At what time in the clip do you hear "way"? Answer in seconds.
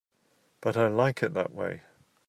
1.53-1.83